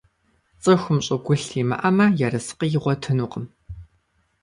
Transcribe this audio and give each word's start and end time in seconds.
ЦӀыхум 0.61 0.99
щӀыгулъ 1.05 1.45
имыӀэмэ, 1.61 2.05
ерыскъы 2.25 2.65
игъуэтынукъым. 2.75 3.45